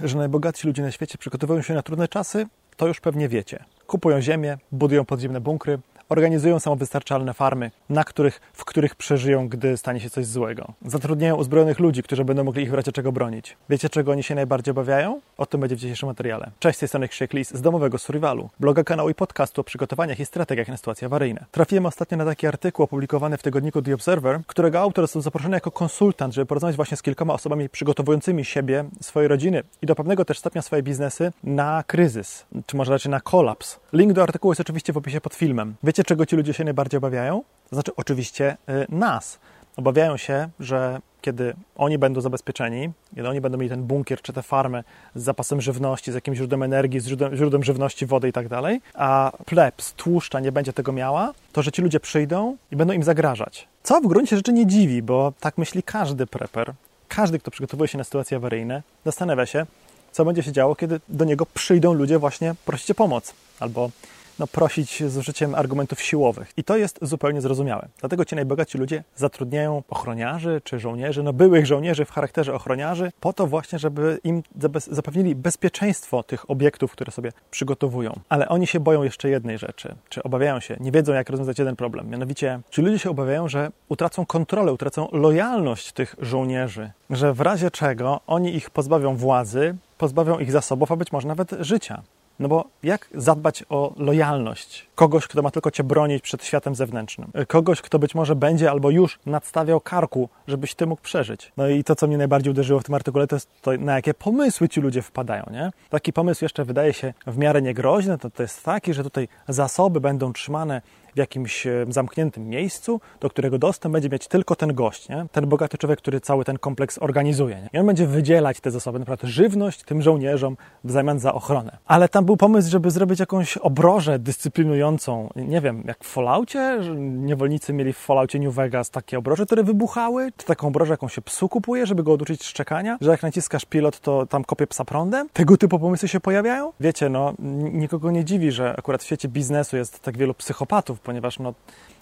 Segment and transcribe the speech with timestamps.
[0.00, 2.46] Że najbogatsi ludzie na świecie przygotowują się na trudne czasy,
[2.76, 3.64] to już pewnie wiecie.
[3.86, 10.00] Kupują ziemię, budują podziemne bunkry, organizują samowystarczalne farmy, na których, w których przeżyją, gdy stanie
[10.00, 10.72] się coś złego.
[10.86, 13.56] Zatrudniają uzbrojonych ludzi, którzy będą mogli ich w razie czego bronić.
[13.70, 15.20] Wiecie, czego oni się najbardziej obawiają?
[15.38, 16.50] O tym będzie w dzisiejszym materiale.
[16.58, 20.20] Cześć, z tej strony Krzyk Lis z domowego Survivalu, bloga, kanału i podcastu o przygotowaniach
[20.20, 21.44] i strategiach na sytuacje awaryjne.
[21.50, 25.70] Trafiłem ostatnio na taki artykuł opublikowany w tygodniku The Observer, którego autor został zaproszony jako
[25.70, 30.38] konsultant, żeby porozmawiać właśnie z kilkoma osobami przygotowującymi siebie, swoje rodziny i do pewnego też
[30.38, 33.80] stopnia swoje biznesy na kryzys, czy może raczej na kolaps.
[33.92, 35.74] Link do artykułu jest oczywiście w opisie pod filmem.
[35.82, 37.42] Wiecie, czego ci ludzie się najbardziej obawiają?
[37.70, 39.38] To znaczy, oczywiście y, nas.
[39.76, 44.42] Obawiają się, że kiedy oni będą zabezpieczeni, kiedy oni będą mieli ten bunkier czy tę
[44.42, 44.84] farmę
[45.14, 48.80] z zapasem żywności, z jakimś źródłem energii, z źródłem, źródłem żywności, wody i tak dalej,
[48.94, 53.02] a plebs, tłuszcza nie będzie tego miała, to że ci ludzie przyjdą i będą im
[53.02, 53.68] zagrażać.
[53.82, 56.72] Co w gruncie rzeczy nie dziwi, bo tak myśli każdy preper,
[57.08, 59.66] każdy, kto przygotowuje się na sytuacje awaryjne, zastanawia się,
[60.12, 63.90] co będzie się działo, kiedy do niego przyjdą ludzie właśnie prosić o pomoc albo
[64.38, 66.52] no, prosić z użyciem argumentów siłowych.
[66.56, 67.88] I to jest zupełnie zrozumiałe.
[68.00, 73.32] Dlatego ci najbogatsi ludzie zatrudniają ochroniarzy czy żołnierzy, no byłych żołnierzy w charakterze ochroniarzy, po
[73.32, 74.42] to właśnie, żeby im
[74.90, 78.20] zapewnili bezpieczeństwo tych obiektów, które sobie przygotowują.
[78.28, 81.76] Ale oni się boją jeszcze jednej rzeczy, czy obawiają się, nie wiedzą jak rozwiązać jeden
[81.76, 82.10] problem.
[82.10, 87.70] Mianowicie, ci ludzie się obawiają, że utracą kontrolę, utracą lojalność tych żołnierzy, że w razie
[87.70, 92.02] czego oni ich pozbawią władzy, pozbawią ich zasobów, a być może nawet życia.
[92.38, 97.32] No bo jak zadbać o lojalność kogoś, kto ma tylko cię bronić przed światem zewnętrznym?
[97.48, 101.52] Kogoś, kto być może będzie albo już nadstawiał karku, żebyś ty mógł przeżyć.
[101.56, 104.14] No i to, co mnie najbardziej uderzyło w tym artykule, to jest to, na jakie
[104.14, 105.70] pomysły ci ludzie wpadają, nie?
[105.90, 110.00] Taki pomysł jeszcze wydaje się w miarę niegroźny, to, to jest taki, że tutaj zasoby
[110.00, 110.82] będą trzymane
[111.14, 115.26] w jakimś e, zamkniętym miejscu, do którego dostęp będzie mieć tylko ten gość, nie?
[115.32, 117.56] ten bogaty człowiek, który cały ten kompleks organizuje.
[117.56, 117.68] Nie?
[117.72, 121.78] I on będzie wydzielać te zasoby, naprawdę żywność tym żołnierzom w zamian za ochronę.
[121.86, 127.72] Ale tam był pomysł, żeby zrobić jakąś obrożę dyscyplinującą, nie wiem, jak w Falloutie, niewolnicy
[127.72, 131.48] mieli w Falloutie New Vegas takie obroże, które wybuchały, czy taką obrożę, jaką się psu
[131.48, 135.28] kupuje, żeby go oduczyć szczekania, że jak naciskasz pilot, to tam kopie psa prądem.
[135.32, 136.72] Tego typu pomysły się pojawiają.
[136.80, 137.34] Wiecie, no,
[137.72, 141.54] nikogo nie dziwi, że akurat w świecie biznesu jest tak wielu psychopatów, ponieważ no,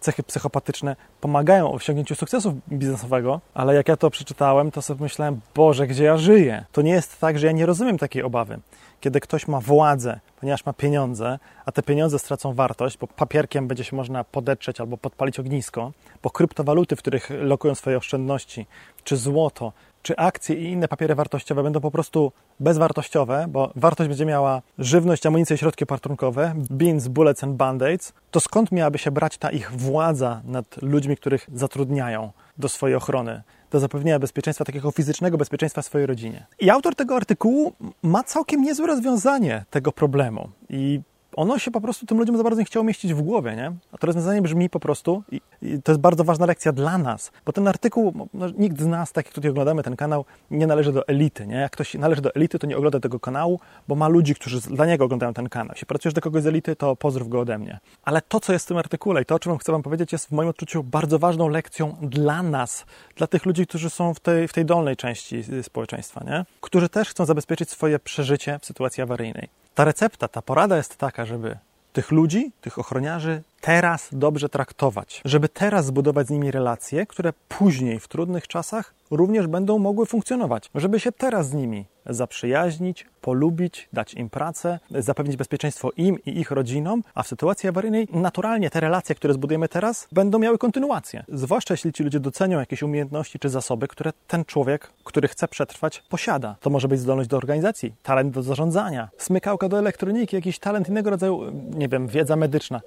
[0.00, 5.40] cechy psychopatyczne pomagają w osiągnięciu sukcesu biznesowego, ale jak ja to przeczytałem, to sobie myślałem,
[5.54, 6.64] Boże, gdzie ja żyję?
[6.72, 8.58] To nie jest tak, że ja nie rozumiem takiej obawy.
[9.00, 13.84] Kiedy ktoś ma władzę, ponieważ ma pieniądze, a te pieniądze stracą wartość, bo papierkiem będzie
[13.84, 15.92] się można podetrzeć albo podpalić ognisko,
[16.22, 18.66] bo kryptowaluty, w których lokują swoje oszczędności,
[19.04, 19.72] czy złoto,
[20.06, 25.26] czy akcje i inne papiery wartościowe będą po prostu bezwartościowe, bo wartość będzie miała żywność,
[25.26, 29.72] amunicję i środki opatrunkowe, beans, bullets and band-aids, to skąd miałaby się brać ta ich
[29.72, 33.42] władza nad ludźmi, których zatrudniają do swojej ochrony?
[33.70, 36.46] do zapewnienia bezpieczeństwa, takiego fizycznego bezpieczeństwa swojej rodzinie.
[36.58, 40.48] I autor tego artykułu ma całkiem niezłe rozwiązanie tego problemu.
[40.68, 41.00] I
[41.36, 43.72] ono się po prostu tym ludziom za bardzo nie chciało mieścić w głowie, nie?
[43.92, 47.32] A to rozwiązanie brzmi po prostu i, i to jest bardzo ważna lekcja dla nas,
[47.46, 50.92] bo ten artykuł, no, nikt z nas, tak jak tutaj oglądamy ten kanał, nie należy
[50.92, 51.56] do elity, nie?
[51.56, 54.86] Jak ktoś należy do elity, to nie ogląda tego kanału, bo ma ludzi, którzy dla
[54.86, 55.70] niego oglądają ten kanał.
[55.72, 57.78] Jeśli pracujesz do kogoś z elity, to pozdrów go ode mnie.
[58.02, 60.26] Ale to, co jest w tym artykule i to, o czym chcę wam powiedzieć, jest
[60.26, 62.84] w moim odczuciu bardzo ważną lekcją dla nas,
[63.16, 66.44] dla tych ludzi, którzy są w tej, w tej dolnej części społeczeństwa, nie?
[66.60, 69.65] Którzy też chcą zabezpieczyć swoje przeżycie w sytuacji awaryjnej.
[69.76, 71.58] Ta recepta, ta porada jest taka, żeby
[71.92, 78.00] tych ludzi, tych ochroniarzy teraz dobrze traktować, żeby teraz zbudować z nimi relacje, które później
[78.00, 84.14] w trudnych czasach również będą mogły funkcjonować, żeby się teraz z nimi zaprzyjaźnić, polubić, dać
[84.14, 89.14] im pracę, zapewnić bezpieczeństwo im i ich rodzinom, a w sytuacji awaryjnej naturalnie te relacje,
[89.14, 91.24] które zbudujemy teraz, będą miały kontynuację.
[91.28, 96.02] Zwłaszcza jeśli ci ludzie docenią jakieś umiejętności czy zasoby, które ten człowiek, który chce przetrwać,
[96.08, 96.56] posiada.
[96.60, 101.10] To może być zdolność do organizacji, talent do zarządzania, smykałka do elektroniki, jakiś talent innego
[101.10, 102.80] rodzaju, nie wiem, wiedza medyczna,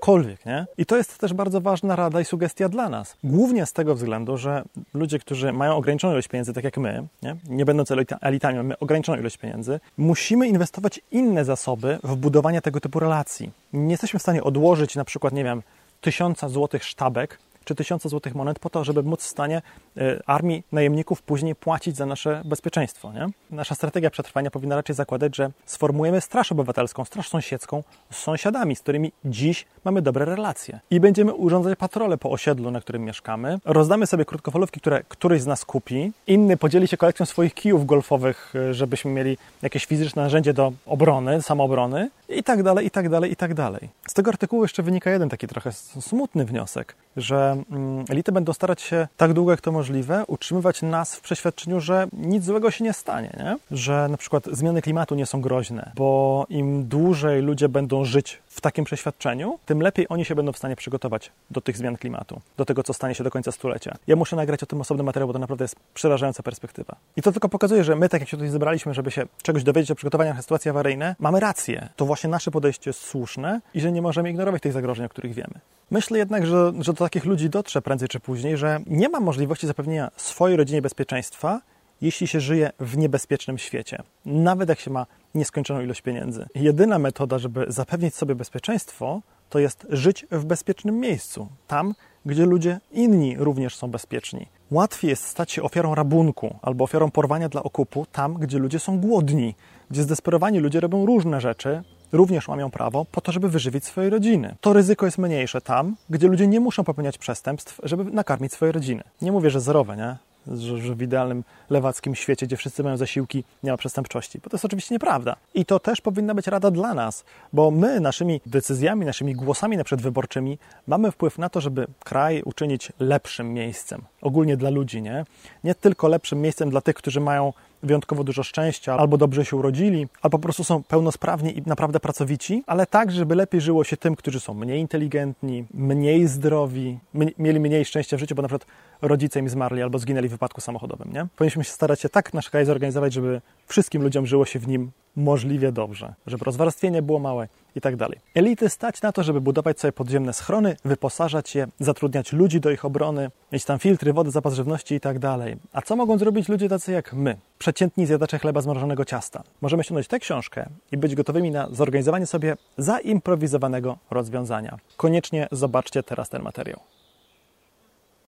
[0.00, 0.66] cokolwiek, nie?
[0.78, 3.16] I to jest też bardzo ważna rada i sugestia dla nas.
[3.24, 4.62] Głównie z tego względu, że
[4.94, 7.90] ludzie, którzy mają ograniczoną ilość pieniędzy, tak jak my, nie, nie będąc
[8.20, 13.50] elitami, mamy ograniczoną ilość pieniędzy, musimy inwestować inne zasoby w budowanie tego typu relacji.
[13.72, 15.62] Nie jesteśmy w stanie odłożyć na przykład, nie wiem,
[16.00, 19.62] tysiąca złotych sztabek czy tysiące złotych monet po to, żeby móc w stanie
[19.96, 23.12] y, armii najemników później płacić za nasze bezpieczeństwo.
[23.12, 23.28] Nie?
[23.50, 28.80] Nasza strategia przetrwania powinna raczej zakładać, że sformułujemy straż obywatelską, straż sąsiedzką z sąsiadami, z
[28.80, 30.80] którymi dziś mamy dobre relacje.
[30.90, 33.58] I będziemy urządzać patrole po osiedlu, na którym mieszkamy.
[33.64, 36.12] Rozdamy sobie krótkofalówki, które któryś z nas kupi.
[36.26, 41.42] Inny podzieli się kolekcją swoich kijów golfowych, y, żebyśmy mieli jakieś fizyczne narzędzie do obrony,
[41.42, 43.88] samoobrony i tak dalej, i tak dalej, i tak dalej.
[44.08, 46.94] Z tego artykułu jeszcze wynika jeden taki trochę smutny wniosek.
[47.16, 51.80] Że mm, elity będą starać się tak długo jak to możliwe utrzymywać nas w przeświadczeniu,
[51.80, 53.56] że nic złego się nie stanie, nie?
[53.70, 58.60] że na przykład zmiany klimatu nie są groźne, bo im dłużej ludzie będą żyć w
[58.60, 62.64] takim przeświadczeniu, tym lepiej oni się będą w stanie przygotować do tych zmian klimatu, do
[62.64, 63.96] tego, co stanie się do końca stulecia.
[64.06, 66.96] Ja muszę nagrać o tym osobny materiał, bo to naprawdę jest przerażająca perspektywa.
[67.16, 69.90] I to tylko pokazuje, że my, tak jak się tutaj zebraliśmy, żeby się czegoś dowiedzieć
[69.90, 71.88] o przygotowaniach na sytuacje awaryjne, mamy rację.
[71.96, 75.34] To właśnie nasze podejście jest słuszne i że nie możemy ignorować tych zagrożeń, o których
[75.34, 75.54] wiemy.
[75.90, 79.66] Myślę jednak, że, że do takich ludzi dotrze prędzej czy później, że nie ma możliwości
[79.66, 81.60] zapewnienia swojej rodzinie bezpieczeństwa,
[82.00, 86.46] jeśli się żyje w niebezpiecznym świecie, nawet jak się ma nieskończoną ilość pieniędzy.
[86.54, 89.20] Jedyna metoda, żeby zapewnić sobie bezpieczeństwo,
[89.50, 91.94] to jest żyć w bezpiecznym miejscu, tam,
[92.26, 94.46] gdzie ludzie inni również są bezpieczni.
[94.70, 99.00] Łatwiej jest stać się ofiarą rabunku albo ofiarą porwania dla okupu tam, gdzie ludzie są
[99.00, 99.54] głodni,
[99.90, 104.54] gdzie zdesperowani ludzie robią różne rzeczy, również łamią prawo po to, żeby wyżywić swoje rodziny.
[104.60, 109.02] To ryzyko jest mniejsze tam, gdzie ludzie nie muszą popełniać przestępstw, żeby nakarmić swoje rodziny.
[109.22, 110.16] Nie mówię, że zerowe, nie?
[110.56, 114.64] Że, w idealnym lewackim świecie, gdzie wszyscy mają zasiłki, nie ma przestępczości, bo to jest
[114.64, 115.36] oczywiście nieprawda.
[115.54, 119.84] I to też powinna być rada dla nas, bo my naszymi decyzjami, naszymi głosami na
[119.90, 124.02] wyborczymi mamy wpływ na to, żeby kraj uczynić lepszym miejscem.
[124.22, 125.24] Ogólnie dla ludzi, nie?
[125.64, 130.08] Nie tylko lepszym miejscem dla tych, którzy mają wyjątkowo dużo szczęścia, albo dobrze się urodzili,
[130.22, 134.16] albo po prostu są pełnosprawni i naprawdę pracowici, ale tak, żeby lepiej żyło się tym,
[134.16, 136.98] którzy są mniej inteligentni, mniej zdrowi,
[137.38, 138.66] mieli mniej szczęścia w życiu, bo na przykład
[139.02, 141.26] rodzice im zmarli albo zginęli w wypadku samochodowym, nie?
[141.36, 144.90] Powinniśmy się starać się tak nasz kraj zorganizować, żeby wszystkim ludziom żyło się w nim
[145.20, 148.18] możliwie dobrze, żeby rozwarstwienie było małe i tak dalej.
[148.34, 152.84] Elity stać na to, żeby budować sobie podziemne schrony, wyposażać je, zatrudniać ludzi do ich
[152.84, 155.56] obrony, mieć tam filtry, wody, zapas żywności i tak dalej.
[155.72, 157.36] A co mogą zrobić ludzie tacy jak my?
[157.58, 159.42] Przeciętni zjadacze chleba z mrożonego ciasta.
[159.60, 164.78] Możemy ściągnąć tę książkę i być gotowymi na zorganizowanie sobie zaimprowizowanego rozwiązania.
[164.96, 166.80] Koniecznie zobaczcie teraz ten materiał.